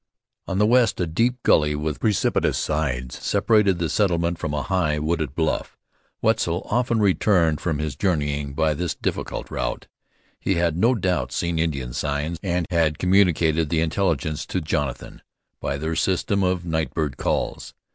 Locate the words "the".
0.57-0.65, 3.77-3.87, 13.69-13.81